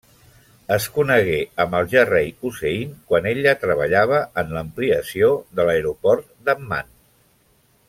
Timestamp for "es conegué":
0.75-1.35